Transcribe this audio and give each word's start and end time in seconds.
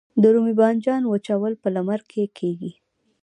د 0.21 0.23
رومي 0.33 0.53
بانجان 0.59 1.01
وچول 1.07 1.53
په 1.61 1.67
لمر 1.75 1.99
کې 2.11 2.23
کیږي؟ 2.37 2.71